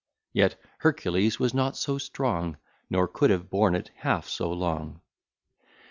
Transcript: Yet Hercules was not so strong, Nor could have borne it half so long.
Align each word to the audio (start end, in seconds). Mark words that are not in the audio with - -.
Yet 0.33 0.55
Hercules 0.79 1.39
was 1.39 1.53
not 1.53 1.77
so 1.77 1.99
strong, 1.99 2.57
Nor 2.89 3.07
could 3.07 3.29
have 3.29 3.51
borne 3.51 3.75
it 3.75 3.91
half 3.97 4.27
so 4.27 4.51
long. 4.51 4.99